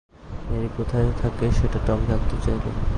[0.47, 2.63] Mary কোথায় থাকে সেটা টম জানতে চাইল।